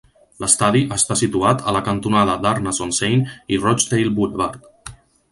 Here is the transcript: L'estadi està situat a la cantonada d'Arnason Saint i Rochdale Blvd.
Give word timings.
L'estadi 0.43 0.79
està 0.95 1.17
situat 1.19 1.59
a 1.71 1.73
la 1.75 1.81
cantonada 1.89 2.37
d'Arnason 2.45 2.93
Saint 3.01 3.21
i 3.29 3.59
Rochdale 3.67 4.15
Blvd. 4.21 4.57